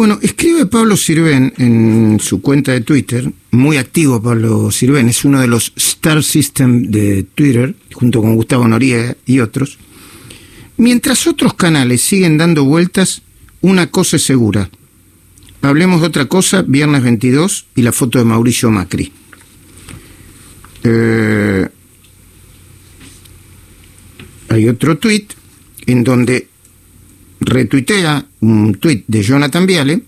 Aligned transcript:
Bueno, 0.00 0.18
escribe 0.22 0.64
Pablo 0.64 0.96
Sirven 0.96 1.52
en 1.58 2.20
su 2.20 2.40
cuenta 2.40 2.72
de 2.72 2.80
Twitter, 2.80 3.30
muy 3.50 3.76
activo 3.76 4.22
Pablo 4.22 4.70
Sirven, 4.70 5.10
es 5.10 5.26
uno 5.26 5.42
de 5.42 5.46
los 5.46 5.74
Star 5.76 6.22
System 6.24 6.90
de 6.90 7.24
Twitter, 7.34 7.74
junto 7.92 8.22
con 8.22 8.34
Gustavo 8.34 8.66
Noriega 8.66 9.14
y 9.26 9.40
otros. 9.40 9.78
Mientras 10.78 11.26
otros 11.26 11.52
canales 11.52 12.00
siguen 12.00 12.38
dando 12.38 12.64
vueltas, 12.64 13.20
una 13.60 13.90
cosa 13.90 14.16
es 14.16 14.22
segura. 14.22 14.70
Hablemos 15.60 16.00
de 16.00 16.06
otra 16.06 16.24
cosa, 16.24 16.62
viernes 16.62 17.02
22 17.02 17.66
y 17.74 17.82
la 17.82 17.92
foto 17.92 18.18
de 18.18 18.24
Mauricio 18.24 18.70
Macri. 18.70 19.12
Eh, 20.82 21.68
hay 24.48 24.66
otro 24.66 24.96
tuit 24.96 25.34
en 25.84 26.04
donde 26.04 26.48
retuitea 27.40 28.26
un 28.40 28.74
tuit 28.74 29.04
de 29.06 29.22
Jonathan 29.22 29.66
Viale 29.66 30.02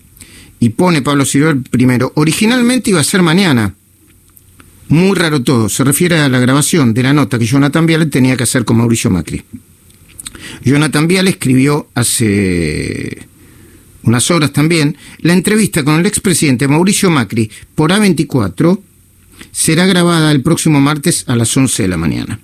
y 0.59 0.69
pone 0.69 1.01
Pablo 1.01 1.25
Silver 1.25 1.57
primero, 1.69 2.11
originalmente 2.15 2.91
iba 2.91 2.99
a 2.99 3.03
ser 3.03 3.21
mañana. 3.21 3.75
Muy 4.87 5.15
raro 5.15 5.41
todo, 5.41 5.69
se 5.69 5.83
refiere 5.83 6.19
a 6.19 6.29
la 6.29 6.39
grabación 6.39 6.93
de 6.93 7.03
la 7.03 7.13
nota 7.13 7.39
que 7.39 7.45
Jonathan 7.45 7.85
Viale 7.85 8.05
tenía 8.05 8.37
que 8.37 8.43
hacer 8.43 8.63
con 8.63 8.77
Mauricio 8.77 9.09
Macri. 9.09 9.43
Jonathan 10.63 11.07
Viale 11.07 11.31
escribió 11.31 11.89
hace 11.95 13.27
unas 14.03 14.29
horas 14.31 14.51
también 14.51 14.97
la 15.19 15.33
entrevista 15.33 15.83
con 15.83 15.99
el 15.99 16.05
expresidente 16.05 16.67
Mauricio 16.67 17.09
Macri 17.09 17.49
por 17.75 17.91
A24 17.91 18.79
será 19.51 19.85
grabada 19.85 20.31
el 20.31 20.41
próximo 20.41 20.79
martes 20.79 21.23
a 21.27 21.35
las 21.35 21.55
11 21.55 21.83
de 21.83 21.89
la 21.89 21.97
mañana. 21.97 22.39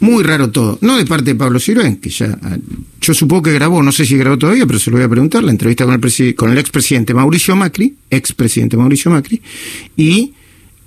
Muy 0.00 0.22
raro 0.22 0.50
todo. 0.50 0.78
No 0.82 0.96
de 0.96 1.06
parte 1.06 1.32
de 1.32 1.34
Pablo 1.34 1.58
Sirven, 1.58 1.96
que 1.96 2.10
ya. 2.10 2.38
Ah, 2.42 2.56
yo 3.00 3.14
supongo 3.14 3.44
que 3.44 3.52
grabó, 3.52 3.82
no 3.82 3.92
sé 3.92 4.04
si 4.04 4.16
grabó 4.16 4.36
todavía, 4.36 4.66
pero 4.66 4.78
se 4.78 4.90
lo 4.90 4.96
voy 4.96 5.06
a 5.06 5.08
preguntar, 5.08 5.42
la 5.42 5.50
entrevista 5.50 5.84
con 5.84 5.94
el, 5.94 6.34
con 6.34 6.50
el 6.50 6.58
expresidente 6.58 7.14
Mauricio 7.14 7.56
Macri, 7.56 7.94
expresidente 8.10 8.76
Mauricio 8.76 9.10
Macri, 9.10 9.40
y 9.96 10.32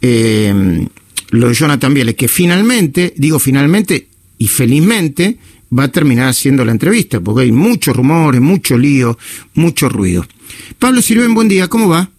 eh, 0.02 0.88
lo 1.32 1.48
de 1.48 1.54
Jonathan 1.54 1.94
Viale, 1.94 2.16
que 2.16 2.28
finalmente, 2.28 3.14
digo 3.18 3.40
finalmente 3.40 4.08
y 4.38 4.48
felizmente, 4.48 5.38
va 5.78 5.84
a 5.84 5.88
terminar 5.90 6.30
haciendo 6.30 6.66
la 6.66 6.72
entrevista, 6.72 7.20
porque 7.20 7.44
hay 7.44 7.52
muchos 7.52 7.96
rumores, 7.96 8.42
mucho 8.42 8.78
lío, 8.78 9.18
mucho 9.56 9.90
ruido. 9.90 10.26
Pablo 10.78 11.02
Sirven, 11.02 11.34
buen 11.34 11.48
día, 11.48 11.68
¿cómo 11.68 11.90
va? 11.90 12.10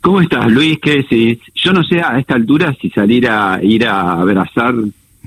¿Cómo 0.00 0.20
estás, 0.20 0.50
Luis? 0.50 0.78
¿Qué 0.80 0.98
decís? 0.98 1.38
Yo 1.54 1.72
no 1.72 1.82
sé 1.82 2.00
a 2.00 2.18
esta 2.18 2.34
altura 2.34 2.76
si 2.80 2.90
salir 2.90 3.28
a 3.28 3.58
ir 3.62 3.84
a 3.86 4.12
abrazar 4.12 4.74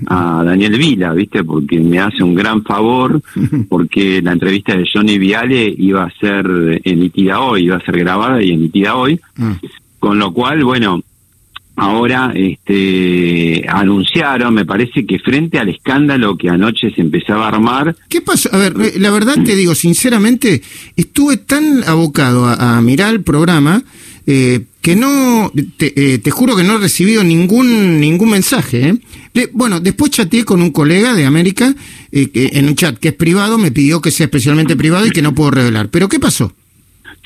a 0.06 0.42
Daniel 0.44 0.78
Vila, 0.78 1.12
¿viste? 1.12 1.44
Porque 1.44 1.78
me 1.80 1.98
hace 1.98 2.22
un 2.22 2.34
gran 2.34 2.62
favor, 2.62 3.20
porque 3.68 4.20
la 4.22 4.32
entrevista 4.32 4.76
de 4.76 4.88
Johnny 4.92 5.18
Viale 5.18 5.74
iba 5.76 6.04
a 6.04 6.10
ser 6.18 6.80
emitida 6.84 7.40
hoy, 7.40 7.64
iba 7.64 7.76
a 7.76 7.84
ser 7.84 7.98
grabada 7.98 8.42
y 8.42 8.52
emitida 8.52 8.96
hoy. 8.96 9.20
Ah. 9.38 9.56
Con 9.98 10.18
lo 10.18 10.32
cual, 10.32 10.64
bueno, 10.64 11.02
ahora 11.76 12.32
este, 12.34 13.64
anunciaron, 13.68 14.54
me 14.54 14.64
parece 14.64 15.04
que 15.06 15.18
frente 15.18 15.58
al 15.58 15.68
escándalo 15.68 16.36
que 16.36 16.48
anoche 16.48 16.90
se 16.90 17.00
empezaba 17.00 17.46
a 17.46 17.48
armar. 17.48 17.96
¿Qué 18.08 18.20
pasó? 18.20 18.48
A 18.52 18.58
ver, 18.58 18.74
la 18.98 19.10
verdad 19.10 19.36
te 19.44 19.56
digo, 19.56 19.74
sinceramente, 19.74 20.62
estuve 20.96 21.36
tan 21.36 21.84
abocado 21.86 22.46
a 22.46 22.80
mirar 22.80 23.12
el 23.12 23.22
programa 23.22 23.82
eh, 24.32 24.66
que 24.80 24.94
no, 24.94 25.50
te, 25.76 25.92
eh, 26.14 26.18
te, 26.18 26.30
juro 26.30 26.54
que 26.54 26.62
no 26.62 26.76
he 26.76 26.78
recibido 26.78 27.24
ningún, 27.24 27.98
ningún 27.98 28.30
mensaje. 28.30 28.94
¿eh? 29.34 29.48
bueno, 29.52 29.80
después 29.80 30.12
chateé 30.12 30.44
con 30.44 30.62
un 30.62 30.70
colega 30.70 31.14
de 31.14 31.26
América 31.26 31.74
en 32.12 32.68
un 32.68 32.76
chat 32.76 32.96
que 32.96 33.08
es 33.08 33.14
privado, 33.14 33.58
me 33.58 33.72
pidió 33.72 34.00
que 34.00 34.12
sea 34.12 34.26
especialmente 34.26 34.76
privado 34.76 35.04
y 35.04 35.10
que 35.10 35.20
no 35.20 35.34
puedo 35.34 35.50
revelar. 35.50 35.88
¿Pero 35.88 36.08
qué 36.08 36.20
pasó? 36.20 36.52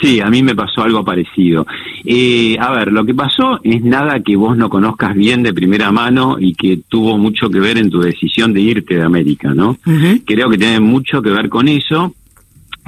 Sí, 0.01 0.19
a 0.21 0.31
mí 0.31 0.43
me 0.43 0.55
pasó 0.55 0.83
algo 0.83 1.05
parecido. 1.05 1.67
a 1.67 2.73
ver, 2.73 2.91
lo 2.91 3.05
que 3.05 3.15
pasó 3.15 3.61
es 3.63 3.83
nada 3.83 4.21
que 4.21 4.35
vos 4.35 4.57
no 4.57 4.71
conozcas 4.71 5.15
bien 5.15 5.43
de 5.43 5.53
primera 5.53 5.93
mano 5.93 6.39
y 6.41 6.55
que 6.55 6.81
tuvo 6.89 7.19
mucho 7.19 7.51
que 7.51 7.61
ver 7.61 7.77
en 7.77 7.91
tu 7.91 8.01
decisión 8.01 8.55
de 8.55 8.63
irte 8.63 8.95
de 8.95 9.03
América, 9.03 9.53
¿no? 9.53 9.77
Creo 10.25 10.49
que 10.49 10.57
tiene 10.57 10.81
mucho 10.81 11.21
que 11.21 11.31
ver 11.31 11.51
con 11.51 11.69
eso. 11.69 12.15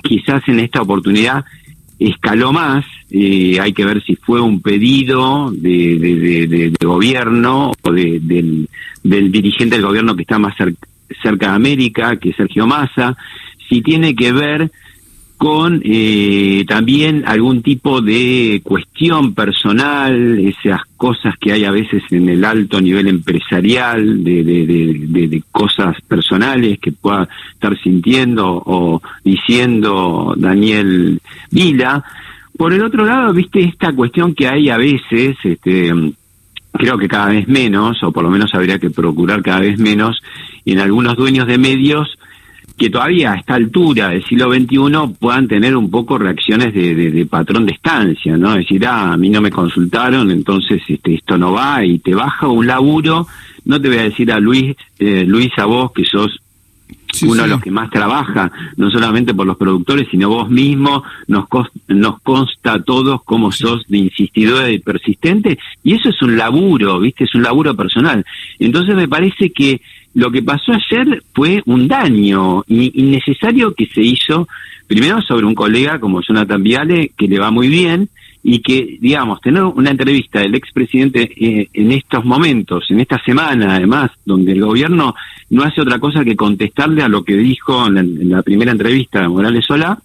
Quizás 0.03 0.43
en 0.49 0.61
esta 0.61 0.81
oportunidad 0.81 1.45
escaló 1.99 2.53
más, 2.53 2.85
eh, 3.11 3.59
hay 3.61 3.73
que 3.73 3.85
ver 3.85 4.03
si 4.05 4.17
fue 4.17 4.41
un 4.41 4.61
pedido 4.61 5.51
de, 5.51 5.99
de, 5.99 6.73
gobierno 6.85 7.73
o 7.83 7.93
del, 7.93 8.69
del, 9.03 9.33
dirigente 9.33 9.77
del 9.77 9.87
gobierno 9.87 10.15
que 10.15 10.23
está 10.23 10.39
más 10.39 10.55
cerca 11.23 11.49
de 11.49 11.55
América, 11.55 12.17
que 12.17 12.31
es 12.31 12.37
Sergio 12.37 12.67
Massa, 12.67 13.17
si 13.69 13.81
tiene 13.81 14.15
que 14.15 14.33
ver 14.33 14.71
con 15.37 15.83
eh, 15.85 16.65
también 16.67 17.25
algún 17.27 17.63
tipo 17.63 18.01
de 18.01 18.61
cuestión 18.65 19.35
personal, 19.35 20.39
esas 20.39 20.81
cosas 20.97 21.35
que 21.39 21.53
hay 21.53 21.65
a 21.65 21.71
veces 21.71 22.03
en 22.11 22.29
el 22.29 22.45
alto 22.45 22.81
nivel 22.81 23.07
empresarial, 23.09 24.25
de, 24.25 24.43
de, 24.43 24.67
de, 24.67 25.43
cosas 25.53 25.97
personales 26.09 26.79
que 26.79 26.93
pueda 26.93 27.29
estar 27.53 27.79
sintiendo 27.81 28.63
o 28.65 29.03
diciendo 29.23 30.35
Daniel 30.37 31.21
Vila. 31.51 32.03
Por 32.57 32.73
el 32.73 32.83
otro 32.83 33.05
lado, 33.05 33.35
viste 33.35 33.61
esta 33.61 33.93
cuestión 33.93 34.35
que 34.35 34.49
hay 34.49 34.71
a 34.71 34.79
veces, 34.79 35.37
este, 35.45 35.93
creo 36.73 36.97
que 36.97 37.09
cada 37.09 37.29
vez 37.29 37.47
menos, 37.47 38.03
o 38.03 38.11
por 38.11 38.25
lo 38.25 38.31
menos 38.31 38.55
habría 38.55 38.79
que 38.79 38.89
procurar 38.89 39.43
cada 39.43 39.61
vez 39.61 39.79
menos, 39.79 40.23
en 40.65 40.81
algunos 40.81 41.17
dueños 41.17 41.47
de 41.47 41.59
medios, 41.59 42.19
que 42.77 42.91
todavía 42.91 43.33
a 43.33 43.37
esta 43.37 43.55
altura 43.55 44.11
del 44.11 44.25
siglo 44.25 44.53
XXI 44.53 45.15
puedan 45.19 45.49
tener 45.49 45.77
un 45.77 45.91
poco 45.91 46.19
reacciones 46.19 46.75
de, 46.75 46.95
de, 46.95 47.27
patrón 47.27 47.65
de 47.65 47.73
estancia, 47.73 48.37
¿no? 48.37 48.55
decir, 48.55 48.85
ah, 48.87 49.13
a 49.13 49.17
mí 49.17 49.31
no 49.31 49.41
me 49.41 49.51
consultaron, 49.51 50.31
entonces 50.31 50.83
este, 50.87 51.15
esto 51.15 51.39
no 51.39 51.53
va 51.53 51.85
y 51.85 51.99
te 51.99 52.15
baja 52.15 52.49
un 52.49 52.67
laburo. 52.67 53.27
No 53.65 53.81
te 53.81 53.89
voy 53.89 53.99
a 53.99 54.03
decir 54.03 54.31
a 54.31 54.39
Luis, 54.39 54.77
eh, 54.99 55.25
Luis 55.27 55.51
a 55.57 55.65
vos 55.65 55.91
que 55.93 56.05
sos 56.05 56.41
uno 57.25 57.43
de 57.43 57.49
los 57.49 57.63
que 57.63 57.71
más 57.71 57.91
trabaja, 57.91 58.51
no 58.77 58.91
solamente 58.91 59.35
por 59.35 59.47
los 59.47 59.57
productores, 59.57 60.07
sino 60.11 60.29
vos 60.29 60.51
mismo, 60.51 61.03
nos, 61.27 61.47
nos 61.89 62.21
consta 62.21 62.75
a 62.75 62.83
todos 62.83 63.23
cómo 63.25 63.53
sos 63.53 63.87
de 63.89 63.99
insistidora 63.99 64.71
y 64.71 64.79
persistente, 64.79 65.59
y 65.83 65.95
eso 65.95 66.11
es 66.11 66.21
un 66.23 66.37
laburo, 66.37 67.01
¿viste? 67.01 67.25
Es 67.25 67.35
un 67.35 67.43
laburo 67.43 67.75
personal. 67.75 68.25
Entonces 68.59 68.95
me 68.95 69.09
parece 69.09 69.51
que 69.51 69.81
lo 70.17 70.31
que 70.31 70.43
pasó 70.43 70.73
ayer 70.73 71.23
fue 71.35 71.63
un 71.67 71.87
daño 71.87 72.65
innecesario 72.69 73.75
que 73.75 73.85
se 73.85 74.01
hizo, 74.01 74.49
primero 74.87 75.21
sobre 75.21 75.45
un 75.45 75.55
colega 75.55 76.01
como 76.01 76.23
Jonathan 76.23 76.63
Viale, 76.63 77.11
que 77.15 77.29
le 77.29 77.39
va 77.39 77.51
muy 77.51 77.69
bien, 77.69 78.09
y 78.43 78.61
que, 78.61 78.97
digamos, 78.99 79.43
tener 79.43 79.63
una 79.65 79.91
entrevista 79.91 80.41
del 80.41 80.55
expresidente 80.55 81.31
eh, 81.37 81.69
en 81.71 81.93
estos 81.93 82.25
momentos, 82.25 82.87
en 82.89 83.01
esta 83.01 83.23
semana 83.23 83.77
además, 83.77 84.11
donde 84.25 84.53
el 84.53 84.65
gobierno 84.65 85.15
no 85.51 85.63
hace 85.65 85.83
otra 85.83 85.99
cosa 85.99 86.25
que 86.25 86.35
contestarle 86.35 87.03
a 87.03 87.09
lo 87.09 87.23
que 87.23 87.37
dijo 87.37 87.87
en 87.87 88.31
la, 88.31 88.43
primera 88.43 88.73
entrevista 88.73 89.21
de 89.21 89.29
Morales 89.29 89.67
Solá, 89.67 89.99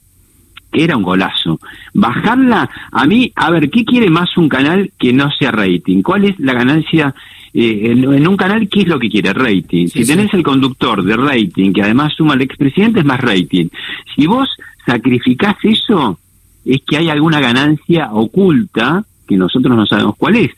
era 0.74 0.98
un 0.98 1.04
golazo. 1.04 1.62
Bajarla, 1.94 2.70
a 2.92 3.06
mí, 3.06 3.32
a 3.34 3.50
ver, 3.50 3.70
¿qué 3.70 3.86
quiere 3.86 4.10
más 4.10 4.36
un 4.36 4.50
canal 4.50 4.92
que 5.00 5.14
no 5.14 5.32
sea 5.32 5.52
rating? 5.52 6.02
¿Cuál 6.02 6.26
es 6.26 6.38
la 6.38 6.54
ganancia 6.54 7.16
eh, 7.54 7.92
en, 7.92 8.28
un 8.28 8.38
canal, 8.38 8.68
¿qué 8.70 8.82
es 8.82 8.88
lo 8.88 9.00
que 9.00 9.10
quiere? 9.10 9.34
Rating. 9.34 9.88
si 9.88 10.06
tenés 10.06 10.34
el 10.34 10.44
conductor 10.44 11.04
de 11.04 11.18
rating, 11.18 11.74
que 11.74 11.82
además 11.82 12.14
suma 12.16 12.34
al 12.34 12.42
expresidente, 12.42 13.00
es 13.00 13.06
más 13.06 13.20
rating. 13.20 13.68
Si 14.16 14.26
vos 14.26 14.50
sacrificás 14.86 15.56
eso, 15.64 16.18
es 16.66 16.82
que 16.88 16.98
hay 16.98 17.10
alguna 17.10 17.40
ganancia 17.40 18.10
oculta 18.12 19.04
que 19.28 19.36
nosotros 19.36 19.76
no 19.76 19.86
sabemos 19.86 20.16
cuál 20.18 20.38
es. 20.38 20.52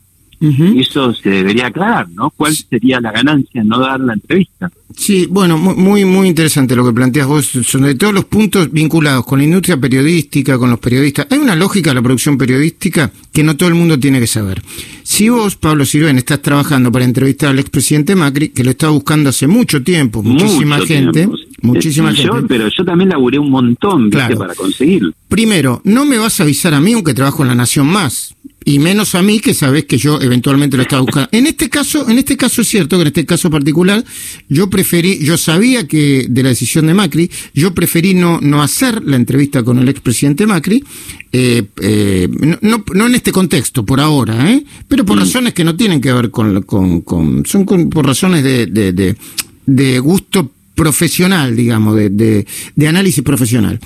Eso 0.77 1.13
se 1.13 1.29
debería 1.29 1.67
aclarar, 1.67 2.09
¿no? 2.09 2.29
¿Cuál 2.31 2.53
sería 2.53 2.99
la 2.99 3.11
ganancia 3.11 3.63
no 3.63 3.79
dar 3.79 3.99
la 4.01 4.13
entrevista? 4.13 4.69
Sí, 4.95 5.25
bueno, 5.29 5.57
muy 5.57 6.05
muy 6.05 6.27
interesante 6.27 6.75
lo 6.75 6.85
que 6.85 6.91
planteas 6.91 7.27
vos, 7.27 7.45
sobre 7.45 7.95
todos 7.95 8.13
los 8.13 8.25
puntos 8.25 8.71
vinculados 8.71 9.25
con 9.25 9.39
la 9.39 9.45
industria 9.45 9.77
periodística, 9.77 10.57
con 10.57 10.69
los 10.69 10.79
periodistas. 10.79 11.27
Hay 11.29 11.39
una 11.39 11.55
lógica 11.55 11.91
de 11.91 11.95
la 11.95 12.01
producción 12.01 12.37
periodística 12.37 13.09
que 13.31 13.43
no 13.43 13.55
todo 13.55 13.69
el 13.69 13.75
mundo 13.75 13.97
tiene 13.97 14.19
que 14.19 14.27
saber. 14.27 14.61
Si 15.03 15.29
vos, 15.29 15.55
Pablo 15.55 15.85
Sirven, 15.85 16.17
estás 16.17 16.41
trabajando 16.41 16.91
para 16.91 17.05
entrevistar 17.05 17.49
al 17.49 17.59
expresidente 17.59 18.15
Macri, 18.15 18.49
que 18.49 18.63
lo 18.63 18.71
está 18.71 18.89
buscando 18.89 19.29
hace 19.29 19.47
mucho 19.47 19.81
tiempo, 19.81 20.21
muchísima 20.21 20.79
gente, 20.81 21.27
muchísima 21.61 22.13
gente. 22.13 22.45
pero 22.47 22.67
yo 22.67 22.85
también 22.85 23.09
laburé 23.09 23.39
un 23.39 23.49
montón 23.49 24.09
para 24.09 24.53
conseguirlo. 24.55 25.13
Primero, 25.27 25.81
no 25.85 26.05
me 26.05 26.17
vas 26.17 26.39
a 26.39 26.43
avisar 26.43 26.73
a 26.73 26.81
mí, 26.81 26.93
aunque 26.93 27.13
trabajo 27.13 27.43
en 27.43 27.49
La 27.49 27.55
Nación 27.55 27.87
Más 27.87 28.35
y 28.65 28.79
menos 28.79 29.15
a 29.15 29.21
mí 29.21 29.39
que 29.39 29.53
sabes 29.53 29.85
que 29.85 29.97
yo 29.97 30.21
eventualmente 30.21 30.77
lo 30.77 30.83
estaba 30.83 31.01
buscando. 31.01 31.29
En 31.31 31.47
este 31.47 31.69
caso, 31.69 32.09
en 32.09 32.17
este 32.17 32.37
caso 32.37 32.61
es 32.61 32.67
cierto 32.67 32.97
que 32.97 33.01
en 33.01 33.07
este 33.07 33.25
caso 33.25 33.49
particular 33.49 34.03
yo 34.49 34.69
preferí, 34.69 35.19
yo 35.19 35.37
sabía 35.37 35.87
que 35.87 36.27
de 36.29 36.43
la 36.43 36.49
decisión 36.49 36.87
de 36.87 36.93
Macri, 36.93 37.29
yo 37.53 37.73
preferí 37.73 38.13
no 38.13 38.39
no 38.41 38.61
hacer 38.61 39.03
la 39.03 39.15
entrevista 39.15 39.63
con 39.63 39.79
el 39.79 39.89
expresidente 39.89 40.45
Macri, 40.45 40.83
eh, 41.31 41.63
eh, 41.81 42.27
no, 42.61 42.83
no 42.93 43.05
en 43.07 43.15
este 43.15 43.31
contexto 43.31 43.85
por 43.85 43.99
ahora, 43.99 44.51
¿eh? 44.51 44.63
pero 44.87 45.05
por 45.05 45.17
mm. 45.17 45.19
razones 45.19 45.53
que 45.53 45.63
no 45.63 45.75
tienen 45.75 46.01
que 46.01 46.13
ver 46.13 46.29
con 46.29 46.63
con, 46.63 47.01
con 47.01 47.45
son 47.45 47.65
por 47.65 48.05
razones 48.05 48.43
de, 48.43 48.65
de, 48.67 48.93
de, 48.93 49.15
de 49.65 49.99
gusto 49.99 50.51
profesional, 50.75 51.55
digamos, 51.55 51.95
de, 51.95 52.09
de, 52.75 52.87
análisis 52.87 53.23
profesional. 53.23 53.79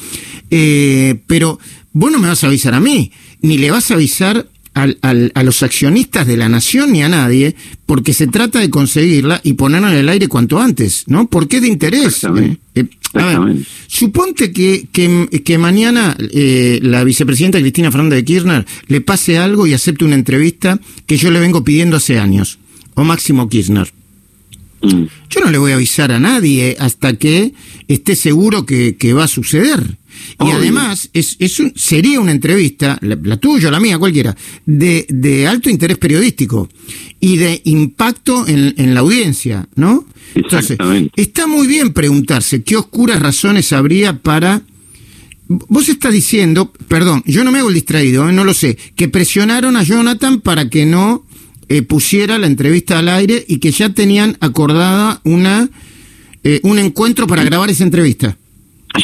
Eh, 0.50 1.20
pero 1.28 1.60
vos 1.94 2.12
no 2.12 2.20
me 2.20 2.28
vas 2.28 2.44
a 2.44 2.48
avisar 2.48 2.74
a 2.74 2.80
mí, 2.80 3.12
ni 3.42 3.58
le 3.58 3.72
vas 3.72 3.92
a 3.92 3.96
avisar 3.96 4.48
a 4.84 5.44
los 5.44 5.64
accionistas 5.64 6.28
de 6.28 6.38
la 6.38 6.50
nación 6.50 6.92
ni 6.92 7.02
a 7.04 7.10
nadie, 7.10 7.56
porque 7.86 8.14
se 8.14 8.28
trata 8.28 8.60
de 8.60 8.70
conseguirla 8.70 9.42
y 9.44 9.54
ponerla 9.54 9.92
en 9.92 9.98
el 9.98 10.10
aire 10.10 10.28
cuanto 10.28 10.60
antes, 10.60 11.06
¿no? 11.08 11.28
Porque 11.28 11.58
es 11.58 11.62
de 11.64 11.68
interés. 11.68 12.24
Eh, 12.24 12.58
eh, 12.76 13.64
suponte 13.88 14.52
que, 14.52 14.88
que, 14.92 15.58
mañana 15.58 16.16
eh, 16.20 16.80
la 16.84 17.04
vicepresidenta 17.04 17.60
Cristina 17.60 17.92
Fernández 17.92 18.18
de 18.18 18.26
Kirchner 18.26 18.66
le 18.88 19.02
pase 19.02 19.38
algo 19.38 19.66
y 19.66 19.74
acepte 19.74 20.06
una 20.06 20.16
entrevista 20.16 20.80
que 21.06 21.18
yo 21.18 21.32
le 21.32 21.40
vengo 21.40 21.64
pidiendo 21.64 21.98
hace 21.98 22.20
años, 22.20 22.60
o 22.94 23.04
Máximo 23.04 23.50
Kirchner. 23.50 23.92
Mm. 24.82 25.04
Yo 25.30 25.42
no 25.42 25.52
le 25.52 25.58
voy 25.58 25.72
a 25.72 25.76
avisar 25.76 26.12
a 26.12 26.20
nadie 26.20 26.76
hasta 26.80 27.14
que 27.14 27.54
esté 27.88 28.16
seguro 28.16 28.66
que, 28.66 28.96
que 28.98 29.14
va 29.14 29.26
a 29.26 29.28
suceder. 29.28 29.98
Y 30.40 30.52
además, 30.52 31.10
es, 31.14 31.36
es 31.40 31.62
sería 31.76 32.20
una 32.20 32.32
entrevista, 32.32 32.98
la, 33.02 33.38
tuya, 33.38 33.72
la 33.72 33.80
mía, 33.80 33.98
cualquiera, 33.98 34.36
de, 34.66 35.06
de, 35.10 35.48
alto 35.48 35.70
interés 35.70 35.98
periodístico 35.98 36.70
y 37.20 37.38
de 37.38 37.62
impacto 37.66 38.48
en, 38.48 38.74
en 38.78 38.94
la 38.94 39.02
audiencia, 39.02 39.68
¿no? 39.76 40.06
Entonces, 40.36 40.78
está 41.16 41.48
muy 41.48 41.68
bien 41.68 41.94
preguntarse 41.94 42.64
qué 42.64 42.76
oscuras 42.76 43.20
razones 43.20 43.74
habría 43.74 44.20
para... 44.22 44.62
Vos 45.48 45.88
estás 45.88 46.12
diciendo, 46.12 46.74
perdón, 46.90 47.24
yo 47.26 47.44
no 47.44 47.52
me 47.52 47.60
hago 47.60 47.70
el 47.70 47.76
distraído, 47.76 48.28
¿eh? 48.28 48.34
no 48.34 48.44
lo 48.44 48.54
sé, 48.54 48.78
que 48.96 49.08
presionaron 49.08 49.78
a 49.78 49.84
Jonathan 49.84 50.42
para 50.42 50.70
que 50.70 50.86
no 50.86 51.26
eh, 51.70 51.82
pusiera 51.82 52.38
la 52.38 52.48
entrevista 52.48 53.00
al 53.00 53.10
aire 53.10 53.44
y 53.48 53.60
que 53.60 53.72
ya 53.72 53.90
tenían 53.90 54.38
acordada 54.40 55.22
una 55.24 55.70
eh, 56.44 56.62
un 56.64 56.80
encuentro 56.80 57.28
para 57.28 57.44
grabar 57.44 57.70
esa 57.70 57.84
entrevista. 57.84 58.38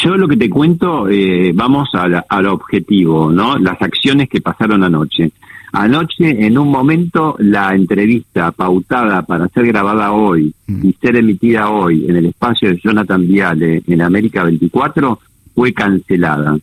Yo 0.01 0.15
lo 0.15 0.27
que 0.27 0.37
te 0.37 0.49
cuento, 0.49 1.09
eh, 1.09 1.51
vamos 1.53 1.89
al 1.93 2.45
objetivo, 2.47 3.31
¿no? 3.31 3.57
Las 3.57 3.81
acciones 3.81 4.29
que 4.29 4.41
pasaron 4.41 4.83
anoche. 4.83 5.31
Anoche, 5.73 6.45
en 6.45 6.57
un 6.57 6.69
momento, 6.69 7.35
la 7.39 7.75
entrevista 7.75 8.51
pautada 8.51 9.23
para 9.23 9.47
ser 9.49 9.67
grabada 9.67 10.11
hoy 10.11 10.53
y 10.67 10.93
ser 11.01 11.15
emitida 11.15 11.69
hoy 11.69 12.05
en 12.07 12.15
el 12.15 12.27
espacio 12.27 12.69
de 12.69 12.79
Jonathan 12.81 13.27
Viale 13.27 13.83
en 13.87 14.01
América 14.01 14.43
24 14.43 15.19
fue 15.53 15.73
cancelada. 15.73 16.57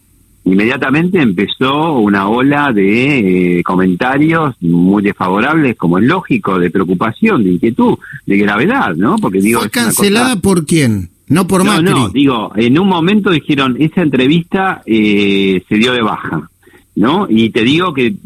Inmediatamente 0.50 1.22
empezó 1.22 1.98
una 1.98 2.28
ola 2.28 2.72
de 2.72 3.58
eh, 3.58 3.62
comentarios 3.62 4.56
muy 4.60 5.00
desfavorables, 5.00 5.76
como 5.76 5.98
es 5.98 6.04
lógico, 6.04 6.58
de 6.58 6.70
preocupación, 6.70 7.44
de 7.44 7.52
inquietud, 7.52 7.96
de 8.26 8.36
gravedad, 8.36 8.96
¿no? 8.96 9.14
Porque 9.16 9.40
digo, 9.40 9.60
¿Fue 9.60 9.70
cancelada 9.70 10.34
por 10.36 10.66
quién? 10.66 11.10
No 11.28 11.46
por 11.46 11.64
no, 11.64 11.80
No, 11.80 12.08
digo, 12.08 12.50
en 12.56 12.80
un 12.80 12.88
momento 12.88 13.30
dijeron, 13.30 13.76
esa 13.78 14.02
entrevista 14.02 14.82
eh, 14.86 15.62
se 15.68 15.76
dio 15.76 15.92
de 15.92 16.02
baja, 16.02 16.50
¿no? 16.96 17.28
Y 17.30 17.50
te 17.50 17.62
digo 17.62 17.94
que 17.94 18.16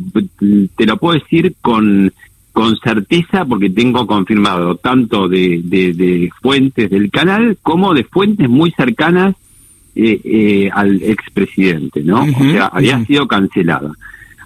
te 0.74 0.86
lo 0.86 0.96
puedo 0.96 1.20
decir 1.20 1.54
con, 1.60 2.10
con 2.52 2.74
certeza 2.78 3.44
porque 3.44 3.68
tengo 3.68 4.06
confirmado 4.06 4.76
tanto 4.76 5.28
de, 5.28 5.60
de, 5.62 6.30
fuentes 6.40 6.88
del 6.88 7.10
canal 7.10 7.58
como 7.60 7.92
de 7.92 8.04
fuentes 8.04 8.48
muy 8.48 8.70
cercanas 8.70 9.36
eh, 9.96 10.20
eh, 10.25 10.70
al 10.73 11.02
expresidente, 11.02 12.02
¿no? 12.02 12.23
o 12.23 12.44
sea, 12.50 12.67
había 12.67 13.05
sido 13.05 13.26
cancelada. 13.26 13.93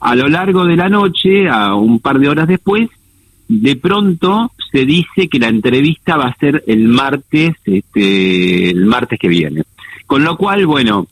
A 0.00 0.15
lo 0.15 0.29
largo 0.29 0.65
de 0.65 0.77
la 0.77 0.89
noche, 0.89 1.49
a 1.49 1.75
un 1.75 2.00
par 2.00 2.19
de 2.19 2.29
horas 2.29 2.47
después, 2.47 2.89
de 3.49 3.77
pronto 3.77 4.53
se 4.71 4.85
dice 4.85 5.29
que 5.29 5.39
la 5.39 5.49
entrevista 5.49 6.17
va 6.17 6.27
a 6.27 6.37
ser 6.37 6.62
el 6.67 6.89
martes, 6.89 7.55
este, 7.65 8.71
el 8.71 8.85
martes 8.87 9.19
que 9.19 9.29
viene. 9.29 9.62
Con 10.06 10.23
lo 10.23 10.37
cual, 10.37 10.67
bueno, 10.67 11.06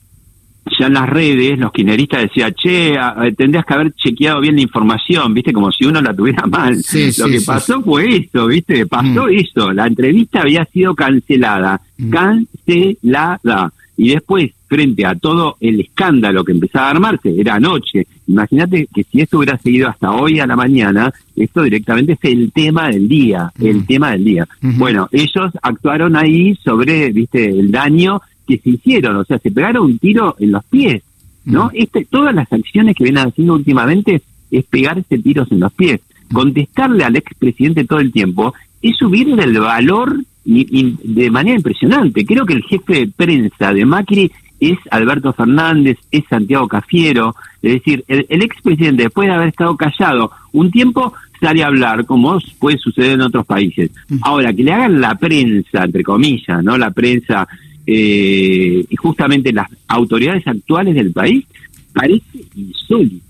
ya 0.78 0.86
en 0.86 0.94
las 0.94 1.08
redes 1.08 1.58
los 1.58 1.72
kirchneristas 1.72 2.22
decían, 2.22 2.52
che, 2.54 2.96
tendrías 3.36 3.64
que 3.64 3.74
haber 3.74 3.92
chequeado 3.94 4.40
bien 4.40 4.56
la 4.56 4.62
información, 4.62 5.32
viste, 5.32 5.52
como 5.52 5.70
si 5.70 5.84
uno 5.84 6.00
la 6.00 6.14
tuviera 6.14 6.46
mal. 6.50 6.76
Lo 6.76 7.26
que 7.28 7.40
pasó 7.40 7.80
fue 7.82 8.16
esto, 8.16 8.46
viste, 8.46 8.86
pasó 8.86 9.26
mm. 9.26 9.30
eso, 9.30 9.72
la 9.72 9.86
entrevista 9.86 10.42
había 10.42 10.64
sido 10.66 10.94
cancelada, 10.94 11.80
mm. 11.98 12.10
cancelada. 12.10 13.72
Y 13.96 14.10
después, 14.10 14.50
frente 14.66 15.06
a 15.06 15.14
todo 15.14 15.56
el 15.60 15.80
escándalo 15.80 16.44
que 16.44 16.52
empezaba 16.52 16.88
a 16.88 16.90
armarse, 16.90 17.34
era 17.38 17.54
anoche. 17.54 18.06
Imagínate 18.26 18.88
que 18.94 19.04
si 19.04 19.20
esto 19.20 19.38
hubiera 19.38 19.56
seguido 19.58 19.88
hasta 19.88 20.10
hoy 20.10 20.38
a 20.38 20.46
la 20.46 20.56
mañana, 20.56 21.12
esto 21.34 21.62
directamente 21.62 22.12
es 22.12 22.18
el 22.22 22.52
tema 22.52 22.88
del 22.88 23.08
día, 23.08 23.50
el 23.58 23.78
mm. 23.78 23.86
tema 23.86 24.10
del 24.10 24.24
día. 24.24 24.48
Bueno, 24.60 25.08
ellos 25.12 25.52
actuaron 25.62 26.16
ahí 26.16 26.54
sobre, 26.56 27.10
viste, 27.10 27.46
el 27.48 27.70
daño 27.70 28.20
que 28.46 28.58
se 28.58 28.70
hicieron, 28.70 29.16
o 29.16 29.24
sea, 29.24 29.38
se 29.38 29.50
pegaron 29.50 29.86
un 29.86 29.98
tiro 29.98 30.36
en 30.38 30.52
los 30.52 30.64
pies, 30.64 31.02
¿no? 31.44 31.66
Mm. 31.66 31.70
Este, 31.74 32.04
todas 32.04 32.34
las 32.34 32.52
acciones 32.52 32.96
que 32.96 33.04
vienen 33.04 33.26
haciendo 33.26 33.54
últimamente 33.54 34.22
es 34.50 34.64
pegarse 34.64 35.18
tiros 35.18 35.50
en 35.50 35.60
los 35.60 35.72
pies. 35.72 36.00
Contestarle 36.32 37.04
al 37.04 37.16
expresidente 37.16 37.84
todo 37.84 38.00
el 38.00 38.12
tiempo 38.12 38.52
es 38.82 38.96
subirle 38.96 39.42
el 39.42 39.58
valor 39.58 40.16
de 40.46 41.30
manera 41.30 41.56
impresionante. 41.56 42.24
Creo 42.24 42.46
que 42.46 42.54
el 42.54 42.62
jefe 42.62 42.92
de 43.00 43.08
prensa 43.08 43.74
de 43.74 43.84
Macri 43.84 44.30
es 44.60 44.78
Alberto 44.90 45.32
Fernández, 45.32 45.98
es 46.10 46.24
Santiago 46.30 46.66
Cafiero, 46.68 47.34
es 47.60 47.74
decir, 47.74 48.04
el, 48.08 48.24
el 48.28 48.42
expresidente 48.42 49.02
después 49.02 49.28
de 49.28 49.34
haber 49.34 49.48
estado 49.48 49.76
callado 49.76 50.30
un 50.52 50.70
tiempo 50.70 51.12
sale 51.40 51.62
a 51.62 51.66
hablar, 51.66 52.06
como 52.06 52.38
puede 52.58 52.78
suceder 52.78 53.12
en 53.12 53.20
otros 53.22 53.44
países. 53.44 53.90
Ahora, 54.22 54.54
que 54.54 54.62
le 54.62 54.72
hagan 54.72 55.00
la 55.00 55.14
prensa, 55.16 55.84
entre 55.84 56.02
comillas, 56.02 56.64
¿no? 56.64 56.78
La 56.78 56.90
prensa 56.90 57.46
eh, 57.86 58.84
y 58.88 58.96
justamente 58.96 59.52
las 59.52 59.68
autoridades 59.88 60.46
actuales 60.46 60.94
del 60.94 61.12
país, 61.12 61.44
parece 61.92 62.44
insólito. 62.54 63.24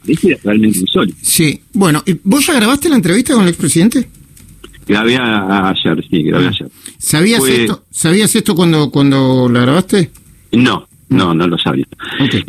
Parece 0.00 0.38
realmente 0.42 0.78
insólito. 0.78 1.18
Sí, 1.20 1.60
bueno, 1.72 2.02
¿vos 2.24 2.46
ya 2.46 2.54
grabaste 2.54 2.88
la 2.88 2.96
entrevista 2.96 3.34
con 3.34 3.42
el 3.42 3.48
expresidente? 3.48 4.08
Grabé 4.90 5.16
ayer, 5.16 6.04
sí, 6.10 6.22
grabé 6.24 6.46
ah. 6.46 6.48
ayer. 6.48 6.68
¿Sabías, 6.98 7.46
esto, 7.46 7.84
¿Sabías 7.90 8.34
esto 8.34 8.56
cuando, 8.56 8.90
cuando 8.90 9.48
la 9.48 9.60
grabaste? 9.60 10.10
No, 10.50 10.84
no, 11.10 11.32
no 11.32 11.46
lo 11.46 11.56
sabía. 11.56 11.86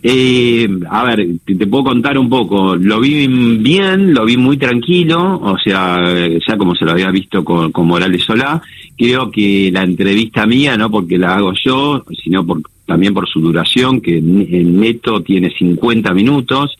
Eh, 0.01 0.67
a 0.89 1.03
ver, 1.03 1.27
te, 1.45 1.67
puedo 1.67 1.83
contar 1.83 2.17
un 2.17 2.27
poco. 2.29 2.75
Lo 2.75 2.99
vi 2.99 3.27
bien, 3.27 4.11
lo 4.15 4.25
vi 4.25 4.37
muy 4.37 4.57
tranquilo, 4.57 5.39
o 5.39 5.55
sea, 5.63 5.99
ya 6.47 6.57
como 6.57 6.73
se 6.73 6.83
lo 6.83 6.93
había 6.93 7.11
visto 7.11 7.45
con, 7.45 7.71
con 7.71 7.85
Morales 7.85 8.23
Solá. 8.23 8.59
Creo 8.97 9.29
que 9.29 9.69
la 9.71 9.83
entrevista 9.83 10.47
mía, 10.47 10.75
no 10.77 10.89
porque 10.89 11.19
la 11.19 11.35
hago 11.35 11.53
yo, 11.63 12.03
sino 12.23 12.43
por, 12.43 12.63
también 12.91 13.13
por 13.13 13.25
su 13.29 13.39
duración, 13.39 14.01
que 14.01 14.17
en 14.17 14.77
neto 14.77 15.21
tiene 15.21 15.49
50 15.49 16.13
minutos. 16.13 16.75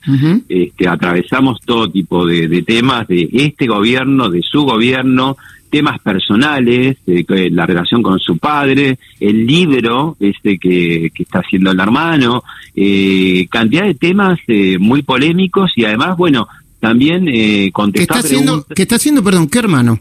este, 0.46 0.86
atravesamos 0.86 1.58
todo 1.64 1.88
tipo 1.88 2.26
de, 2.26 2.48
de 2.48 2.60
temas 2.60 3.08
de 3.08 3.30
este 3.32 3.66
gobierno, 3.66 4.28
de 4.28 4.42
su 4.42 4.64
gobierno, 4.64 5.38
temas 5.70 5.98
personales, 6.00 6.98
eh, 7.06 7.24
la 7.50 7.64
relación 7.64 8.02
con 8.02 8.18
su 8.18 8.36
padre, 8.36 8.98
el 9.20 9.46
libro 9.46 10.18
este 10.20 10.58
que, 10.58 11.10
que 11.14 11.22
está 11.22 11.38
haciendo 11.38 11.70
el 11.70 11.80
hermano, 11.80 12.44
eh, 12.76 13.46
cantidad 13.50 13.84
de 13.84 13.94
temas 13.94 14.38
eh, 14.48 14.76
muy 14.78 15.00
polémicos 15.00 15.70
y 15.76 15.86
además, 15.86 16.18
bueno, 16.18 16.46
también 16.78 17.26
eh, 17.26 17.70
contestar 17.72 18.16
¿Qué 18.16 18.20
está 18.20 18.28
haciendo, 18.28 18.66
¿Qué 18.74 18.82
está 18.82 18.96
haciendo, 18.96 19.24
perdón, 19.24 19.48
qué 19.48 19.60
hermano? 19.60 19.98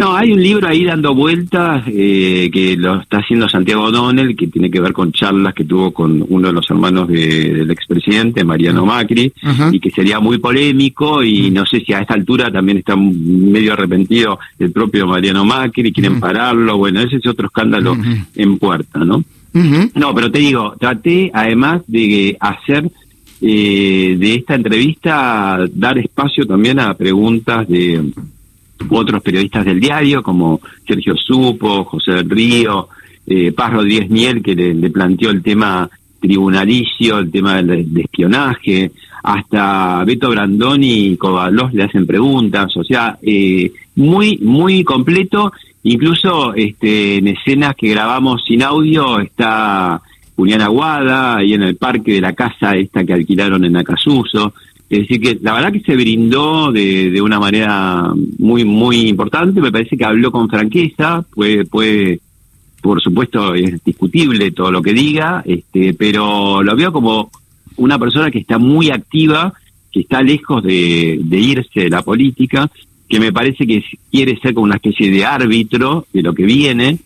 No, 0.00 0.16
hay 0.16 0.32
un 0.32 0.42
libro 0.42 0.66
ahí 0.66 0.82
dando 0.84 1.14
vueltas 1.14 1.84
eh, 1.86 2.48
que 2.50 2.74
lo 2.74 3.02
está 3.02 3.18
haciendo 3.18 3.46
Santiago 3.50 3.82
O'Donnell, 3.82 4.34
que 4.34 4.46
tiene 4.46 4.70
que 4.70 4.80
ver 4.80 4.94
con 4.94 5.12
charlas 5.12 5.52
que 5.52 5.66
tuvo 5.66 5.92
con 5.92 6.24
uno 6.26 6.46
de 6.48 6.54
los 6.54 6.70
hermanos 6.70 7.06
del 7.06 7.70
expresidente, 7.70 8.42
Mariano 8.42 8.86
Macri, 8.86 9.30
y 9.70 9.78
que 9.78 9.90
sería 9.90 10.18
muy 10.18 10.38
polémico 10.38 11.22
y 11.22 11.50
no 11.50 11.66
sé 11.66 11.80
si 11.80 11.92
a 11.92 12.00
esta 12.00 12.14
altura 12.14 12.50
también 12.50 12.78
está 12.78 12.96
medio 12.96 13.74
arrepentido 13.74 14.38
el 14.58 14.72
propio 14.72 15.06
Mariano 15.06 15.44
Macri, 15.44 15.92
quieren 15.92 16.18
pararlo, 16.18 16.78
bueno, 16.78 17.00
ese 17.00 17.16
es 17.16 17.26
otro 17.26 17.48
escándalo 17.48 17.94
en 18.36 18.58
puerta, 18.58 19.00
¿no? 19.00 19.22
No, 19.52 20.14
pero 20.14 20.30
te 20.30 20.38
digo, 20.38 20.76
traté 20.80 21.30
además 21.34 21.82
de 21.86 22.38
hacer 22.40 22.90
eh, 23.42 24.16
de 24.18 24.34
esta 24.34 24.54
entrevista, 24.54 25.58
dar 25.74 25.98
espacio 25.98 26.46
también 26.46 26.80
a 26.80 26.94
preguntas 26.94 27.68
de 27.68 28.02
otros 28.88 29.22
periodistas 29.22 29.64
del 29.64 29.80
diario, 29.80 30.22
como 30.22 30.60
Sergio 30.86 31.14
Supo, 31.16 31.84
José 31.84 32.12
del 32.12 32.30
Río, 32.30 32.88
eh, 33.26 33.52
Paz 33.52 33.72
Rodríguez 33.72 34.10
Miel, 34.10 34.42
que 34.42 34.54
le, 34.54 34.90
planteó 34.90 35.30
el 35.30 35.42
tema 35.42 35.88
tribunalicio, 36.20 37.18
el 37.18 37.30
tema 37.30 37.62
del, 37.62 37.96
espionaje, 37.98 38.92
hasta 39.22 40.04
Beto 40.04 40.30
Brandoni 40.30 41.08
y 41.08 41.16
Cobalós 41.16 41.72
le 41.72 41.84
hacen 41.84 42.06
preguntas, 42.06 42.76
o 42.76 42.84
sea, 42.84 43.18
eh, 43.22 43.70
muy, 43.96 44.38
muy 44.38 44.82
completo, 44.82 45.52
incluso 45.82 46.54
este, 46.54 47.16
en 47.18 47.28
escenas 47.28 47.74
que 47.76 47.88
grabamos 47.88 48.42
sin 48.46 48.62
audio 48.62 49.20
está 49.20 50.00
Julián 50.36 50.62
Aguada, 50.62 51.36
ahí 51.36 51.52
en 51.52 51.62
el 51.62 51.76
parque 51.76 52.14
de 52.14 52.20
la 52.22 52.32
casa 52.32 52.74
esta 52.74 53.04
que 53.04 53.12
alquilaron 53.12 53.64
en 53.64 53.76
Acasuso, 53.76 54.54
es 54.90 54.98
decir, 55.00 55.20
que 55.20 55.38
la 55.40 55.54
verdad 55.54 55.72
que 55.72 55.80
se 55.80 55.94
brindó 55.94 56.72
de, 56.72 57.10
de 57.10 57.22
una 57.22 57.38
manera 57.38 58.12
muy, 58.38 58.64
muy 58.64 59.08
importante, 59.08 59.60
me 59.60 59.72
parece 59.72 59.96
que 59.96 60.04
habló 60.04 60.32
con 60.32 60.50
franqueza, 60.50 61.24
puede, 61.32 61.64
puede 61.64 62.20
por 62.80 63.00
supuesto 63.00 63.54
es 63.54 63.82
discutible 63.84 64.50
todo 64.52 64.72
lo 64.72 64.82
que 64.82 64.92
diga, 64.92 65.42
este, 65.46 65.94
pero 65.94 66.62
lo 66.62 66.76
veo 66.76 66.92
como 66.92 67.30
una 67.76 67.98
persona 67.98 68.30
que 68.30 68.38
está 68.38 68.58
muy 68.58 68.90
activa, 68.90 69.52
que 69.92 70.00
está 70.00 70.22
lejos 70.22 70.62
de, 70.62 71.20
irse 71.30 71.80
de 71.80 71.90
la 71.90 72.02
política, 72.02 72.70
que 73.08 73.20
me 73.20 73.32
parece 73.32 73.66
que 73.66 73.84
quiere 74.10 74.38
ser 74.38 74.54
como 74.54 74.64
una 74.64 74.76
especie 74.76 75.10
de 75.10 75.24
árbitro 75.24 76.06
de 76.12 76.22
lo 76.22 76.34
que 76.34 76.44
viene. 76.44 76.98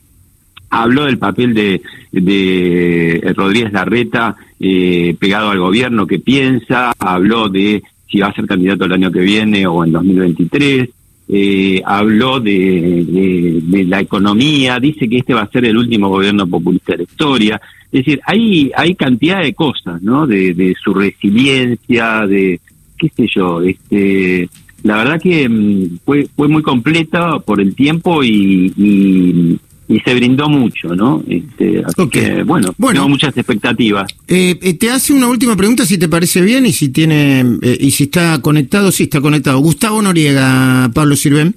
Habló 0.75 1.04
del 1.04 1.19
papel 1.19 1.54
de, 1.54 1.81
de 2.11 3.33
Rodríguez 3.37 3.73
Larreta 3.73 4.37
eh, 4.59 5.14
pegado 5.19 5.50
al 5.50 5.59
gobierno 5.59 6.07
que 6.07 6.19
piensa, 6.19 6.93
habló 6.99 7.49
de 7.49 7.83
si 8.11 8.19
va 8.19 8.28
a 8.28 8.35
ser 8.35 8.47
candidato 8.47 8.85
el 8.85 8.93
año 8.93 9.12
que 9.12 9.21
viene 9.21 9.66
o 9.66 9.85
en 9.85 9.93
2023 9.93 10.88
eh, 11.26 11.81
habló 11.85 12.38
de, 12.38 13.62
la 13.88 14.00
economía, 14.00 14.78
dice 14.78 15.09
que 15.09 15.19
este 15.19 15.33
va 15.33 15.43
a 15.43 15.50
ser 15.50 15.64
el 15.64 15.76
último 15.76 16.09
gobierno 16.09 16.47
populista 16.47 16.93
de 16.93 16.99
la 16.99 17.04
historia. 17.04 17.61
Es 17.90 18.04
decir, 18.04 18.21
hay, 18.26 18.71
hay 18.76 18.95
cantidad 18.95 19.40
de 19.40 19.54
cosas, 19.54 20.02
¿no? 20.02 20.26
De, 20.26 20.75
su 20.83 20.93
resiliencia, 20.93 22.26
de, 22.26 22.61
qué 22.99 23.11
sé 23.16 23.26
yo, 23.35 23.62
este, 23.62 24.49
la 24.83 24.97
verdad 24.99 25.21
que 25.21 25.49
mm, 25.49 25.99
fue, 26.04 26.28
fue 26.37 26.49
muy 26.49 26.62
completa 26.62 27.38
por 27.38 27.61
el 27.61 27.75
tiempo 27.75 28.23
y, 28.23 28.73
y 28.76 29.59
se 29.86 30.14
brindó 30.14 30.48
mucho, 30.48 30.94
¿no? 30.94 31.22
Este, 31.28 31.82
así 31.84 32.08
que, 32.08 32.42
bueno, 32.42 32.74
bueno, 32.78 33.00
tengo 33.00 33.08
muchas 33.08 33.36
expectativas. 33.36 34.10
Eh, 34.28 34.58
eh, 34.60 34.74
te 34.74 34.90
hace 34.90 35.12
una 35.12 35.28
última 35.28 35.56
pregunta, 35.56 35.84
si 35.84 35.98
te 35.98 36.08
parece 36.08 36.40
bien 36.40 36.64
y 36.64 36.72
si 36.72 36.88
tiene 36.88 37.40
eh, 37.60 37.76
y 37.80 37.90
si 37.90 38.04
está 38.04 38.40
conectado, 38.40 38.90
si 38.90 39.04
está 39.04 39.20
conectado. 39.20 39.58
Gustavo 39.58 40.00
Noriega, 40.00 40.90
Pablo 40.94 41.16
Sirven. 41.16 41.54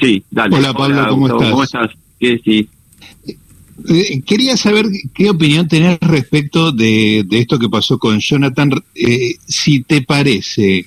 Sí, 0.00 0.22
dale. 0.30 0.56
Hola, 0.56 0.72
Pablo, 0.72 1.08
¿cómo, 1.08 1.26
estás? 1.26 1.50
¿cómo 1.50 1.64
estás? 1.64 1.90
Sí, 2.20 2.68
quería 4.24 4.56
saber 4.56 4.86
qué 5.12 5.30
opinión 5.30 5.66
tenés 5.66 5.98
respecto 6.00 6.70
de, 6.70 7.24
de 7.28 7.38
esto 7.40 7.58
que 7.58 7.68
pasó 7.68 7.98
con 7.98 8.20
Jonathan. 8.20 8.70
si 9.46 9.82
te 9.82 10.02
parece, 10.02 10.86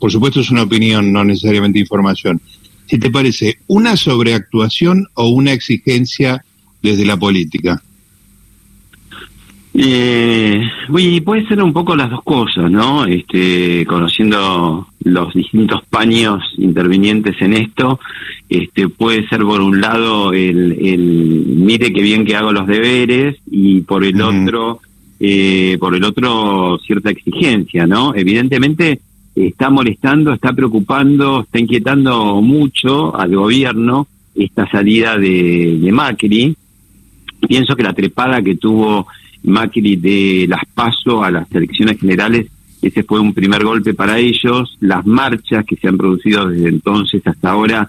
por 0.00 0.10
supuesto 0.10 0.40
es 0.40 0.50
una 0.50 0.62
opinión, 0.62 1.12
no 1.12 1.22
necesariamente 1.24 1.78
información, 1.78 2.40
si 2.86 2.98
te 2.98 3.10
parece, 3.10 3.58
una 3.66 3.96
sobreactuación 3.96 5.06
o 5.14 5.28
una 5.28 5.52
exigencia 5.52 6.44
desde 6.82 7.06
la 7.06 7.16
política. 7.16 7.82
Eh, 9.76 10.62
puede 11.24 11.48
ser 11.48 11.60
un 11.60 11.72
poco 11.72 11.96
las 11.96 12.08
dos 12.08 12.22
cosas, 12.22 12.70
¿no? 12.70 13.06
Este, 13.06 13.84
conociendo 13.86 14.86
los 15.02 15.34
distintos 15.34 15.82
paños 15.90 16.44
intervinientes 16.58 17.34
en 17.40 17.54
esto, 17.54 17.98
este, 18.48 18.88
puede 18.88 19.26
ser 19.26 19.40
por 19.40 19.60
un 19.60 19.80
lado 19.80 20.32
el, 20.32 20.78
el 20.80 21.00
mire 21.00 21.92
qué 21.92 22.02
bien 22.02 22.24
que 22.24 22.36
hago 22.36 22.52
los 22.52 22.68
deberes 22.68 23.36
y 23.50 23.80
por 23.80 24.04
el 24.04 24.22
otro, 24.22 24.80
eh, 25.18 25.76
por 25.80 25.96
el 25.96 26.04
otro 26.04 26.78
cierta 26.86 27.10
exigencia, 27.10 27.84
¿no? 27.84 28.14
Evidentemente 28.14 29.00
está 29.34 29.70
molestando, 29.70 30.32
está 30.32 30.52
preocupando, 30.52 31.42
está 31.42 31.58
inquietando 31.58 32.40
mucho 32.40 33.16
al 33.16 33.34
gobierno 33.34 34.06
esta 34.34 34.68
salida 34.70 35.16
de, 35.16 35.88
Macri. 35.92 36.56
Pienso 37.46 37.76
que 37.76 37.82
la 37.82 37.92
trepada 37.92 38.42
que 38.42 38.56
tuvo 38.56 39.06
Macri 39.42 39.96
de 39.96 40.46
las 40.48 40.62
PASO 40.72 41.22
a 41.22 41.30
las 41.30 41.52
elecciones 41.52 41.98
generales, 42.00 42.46
ese 42.80 43.02
fue 43.02 43.20
un 43.20 43.34
primer 43.34 43.64
golpe 43.64 43.94
para 43.94 44.18
ellos. 44.18 44.76
Las 44.80 45.04
marchas 45.06 45.64
que 45.64 45.76
se 45.76 45.88
han 45.88 45.98
producido 45.98 46.48
desde 46.48 46.68
entonces 46.68 47.22
hasta 47.26 47.50
ahora 47.50 47.88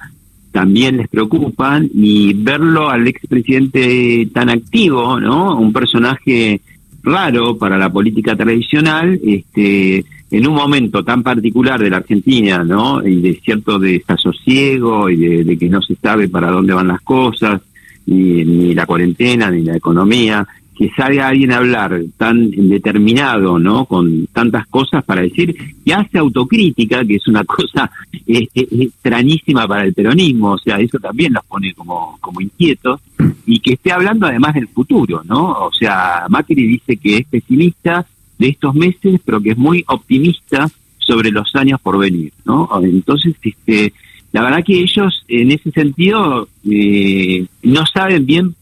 también 0.51 0.97
les 0.97 1.09
preocupan 1.09 1.89
y 1.93 2.33
verlo 2.33 2.89
al 2.89 3.07
expresidente 3.07 4.29
tan 4.33 4.49
activo, 4.49 5.19
¿no? 5.19 5.57
Un 5.57 5.73
personaje 5.73 6.61
raro 7.03 7.57
para 7.57 7.77
la 7.77 7.91
política 7.91 8.35
tradicional, 8.35 9.19
este, 9.25 10.05
en 10.37 10.45
un 10.47 10.53
momento 10.53 11.01
tan 11.01 11.23
particular 11.23 11.79
de 11.79 11.89
la 11.89 11.97
Argentina, 11.97 12.61
¿no? 12.61 13.05
Y 13.07 13.21
de 13.21 13.39
cierto 13.41 13.79
desasosiego 13.79 15.09
y 15.09 15.15
de, 15.45 15.57
que 15.57 15.69
no 15.69 15.81
se 15.81 15.95
sabe 15.95 16.27
para 16.27 16.51
dónde 16.51 16.73
van 16.73 16.89
las 16.89 16.99
cosas, 17.01 17.61
ni, 18.07 18.43
ni 18.43 18.73
la 18.73 18.85
cuarentena, 18.85 19.49
ni 19.49 19.63
la 19.63 19.77
economía, 19.77 20.45
que 20.77 20.91
salga 20.91 21.29
alguien 21.29 21.53
a 21.53 21.57
hablar 21.57 22.01
tan 22.17 22.51
determinado, 22.51 23.57
¿no? 23.59 23.85
Con 23.85 24.27
tantas 24.27 24.67
cosas 24.67 25.05
para 25.05 25.21
decir, 25.21 25.55
y 25.85 25.91
hace 25.93 26.17
autocrítica, 26.17 27.05
que 27.05 27.15
es 27.15 27.27
una 27.29 27.45
cosa 27.45 27.89
extrañísima 28.25 29.65
para 29.65 29.85
el 29.85 29.93
peronismo, 29.93 30.51
o 30.51 30.57
sea, 30.57 30.81
eso 30.81 30.99
también 30.99 31.31
los 31.31 31.45
pone 31.45 31.73
como, 31.73 32.17
como 32.19 32.41
inquietos, 32.41 32.99
y 33.45 33.61
que 33.61 33.75
esté 33.75 33.93
hablando 33.93 34.27
además 34.27 34.53
del 34.53 34.67
futuro, 34.67 35.21
¿no? 35.23 35.51
O 35.65 35.71
sea, 35.71 36.25
Macri 36.27 36.67
dice 36.67 36.97
que 36.97 37.19
es 37.19 37.25
pesimista 37.25 38.05
de 38.37 38.49
estos 38.49 38.75
meses, 38.75 39.19
pero 39.23 39.41
que 39.41 39.51
es 39.51 39.57
muy 39.57 39.83
optimista 39.87 40.69
sobre 40.97 41.31
los 41.31 41.55
años 41.55 41.79
por 41.81 41.97
venir, 41.97 42.33
¿no? 42.45 42.69
Entonces, 42.83 43.35
este, 43.41 43.93
la 44.31 44.41
verdad 44.41 44.63
que 44.65 44.79
ellos 44.79 45.23
en 45.27 45.51
ese 45.51 45.71
sentido 45.71 46.47
eh, 46.69 47.45
no 47.63 47.85
saben 47.85 48.25
bien 48.25 48.55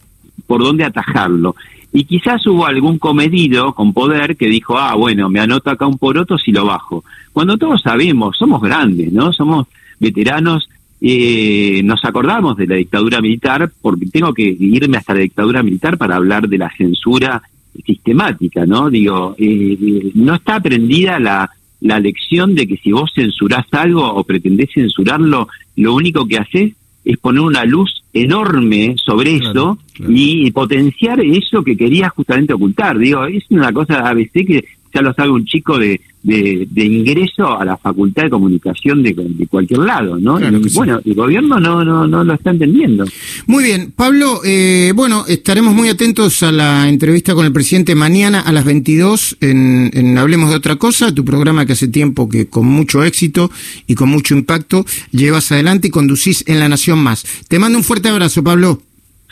por 0.45 0.61
dónde 0.61 0.83
atajarlo. 0.83 1.55
Y 1.91 2.05
quizás 2.05 2.45
hubo 2.47 2.65
algún 2.65 2.97
comedido 2.97 3.73
con 3.73 3.93
poder 3.93 4.35
que 4.35 4.47
dijo, 4.47 4.77
ah, 4.77 4.95
bueno, 4.95 5.29
me 5.29 5.39
anoto 5.39 5.69
acá 5.69 5.85
un 5.85 5.97
poroto 5.97 6.37
si 6.37 6.51
lo 6.51 6.65
bajo. 6.65 7.03
Cuando 7.31 7.57
todos 7.57 7.81
sabemos, 7.81 8.35
somos 8.37 8.61
grandes, 8.61 9.11
¿no? 9.13 9.31
Somos 9.31 9.67
veteranos, 9.99 10.67
eh, 10.99 11.81
nos 11.83 12.03
acordamos 12.03 12.57
de 12.57 12.67
la 12.67 12.75
dictadura 12.75 13.21
militar, 13.21 13.71
porque 13.81 14.07
tengo 14.07 14.33
que 14.33 14.43
irme 14.43 14.97
hasta 14.97 15.13
la 15.13 15.19
dictadura 15.19 15.61
militar 15.61 15.97
para 15.97 16.15
hablar 16.15 16.47
de 16.47 16.57
la 16.57 16.71
censura 16.75 17.41
sistemática, 17.85 18.65
¿no? 18.65 18.89
Digo, 18.89 19.35
eh, 19.37 20.11
no 20.15 20.35
está 20.35 20.55
aprendida 20.55 21.19
la, 21.19 21.49
la 21.81 21.99
lección 21.99 22.55
de 22.55 22.67
que 22.67 22.77
si 22.77 22.91
vos 22.91 23.11
censurás 23.13 23.65
algo 23.71 24.05
o 24.05 24.23
pretendés 24.23 24.69
censurarlo, 24.73 25.47
lo 25.75 25.93
único 25.93 26.27
que 26.27 26.37
haces 26.37 26.73
es 27.03 27.17
poner 27.17 27.41
una 27.41 27.65
luz 27.65 28.03
enorme 28.13 28.95
sobre 29.03 29.35
eso 29.35 29.77
y 30.07 30.49
potenciar 30.51 31.19
eso 31.19 31.63
que 31.63 31.75
querías 31.75 32.11
justamente 32.13 32.53
ocultar. 32.53 32.97
Digo, 32.97 33.25
es 33.25 33.43
una 33.49 33.73
cosa 33.73 34.07
ABC 34.07 34.45
que 34.45 34.65
ya 34.93 35.01
lo 35.01 35.13
sabe 35.13 35.31
un 35.31 35.45
chico 35.45 35.77
de, 35.77 35.99
de, 36.23 36.85
ingreso 36.85 37.59
a 37.59 37.65
la 37.65 37.77
facultad 37.77 38.23
de 38.23 38.29
comunicación 38.29 39.03
de, 39.03 39.15
cualquier 39.49 39.79
lado, 39.79 40.17
¿no? 40.17 40.39
bueno, 40.75 41.01
el 41.03 41.13
gobierno 41.13 41.59
no, 41.59 41.83
no, 41.83 42.07
no 42.07 42.23
lo 42.23 42.33
está 42.33 42.51
entendiendo. 42.51 43.05
Muy 43.47 43.63
bien, 43.63 43.91
Pablo, 43.95 44.41
eh, 44.45 44.93
bueno, 44.95 45.25
estaremos 45.27 45.73
muy 45.73 45.89
atentos 45.89 46.43
a 46.43 46.51
la 46.51 46.87
entrevista 46.87 47.33
con 47.33 47.45
el 47.45 47.51
presidente 47.51 47.95
mañana 47.95 48.41
a 48.41 48.51
las 48.51 48.65
22 48.65 49.37
en, 49.41 49.91
en 49.93 50.17
Hablemos 50.17 50.49
de 50.49 50.55
otra 50.55 50.77
cosa, 50.77 51.13
tu 51.13 51.25
programa 51.25 51.65
que 51.65 51.73
hace 51.73 51.87
tiempo 51.87 52.29
que 52.29 52.47
con 52.47 52.65
mucho 52.65 53.03
éxito 53.03 53.51
y 53.87 53.95
con 53.95 54.09
mucho 54.09 54.35
impacto 54.35 54.85
llevas 55.11 55.51
adelante 55.51 55.87
y 55.87 55.91
conducís 55.91 56.43
en 56.47 56.59
La 56.59 56.69
Nación 56.69 56.99
Más. 56.99 57.25
Te 57.47 57.59
mando 57.59 57.77
un 57.77 57.83
fuerte 57.83 58.09
abrazo, 58.09 58.43
Pablo. 58.43 58.79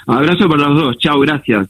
Abrazo 0.07 0.49
para 0.49 0.67
los 0.67 0.81
dos, 0.81 0.97
chao, 0.97 1.19
gracias. 1.19 1.69